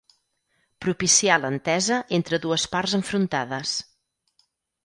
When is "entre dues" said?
2.19-2.65